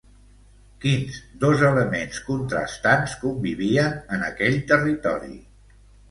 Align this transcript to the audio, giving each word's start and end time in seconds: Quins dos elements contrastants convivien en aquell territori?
Quins 0.83 1.17
dos 1.41 1.59
elements 1.67 2.21
contrastants 2.29 3.13
convivien 3.25 3.91
en 4.17 4.23
aquell 4.29 4.57
territori? 4.73 5.37